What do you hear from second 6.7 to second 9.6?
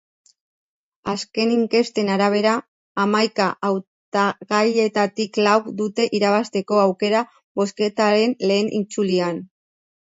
aukera bozketaren lehen itzulian.